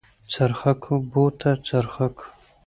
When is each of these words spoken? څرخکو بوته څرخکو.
څرخکو 0.31 0.93
بوته 1.11 1.51
څرخکو. 1.67 2.25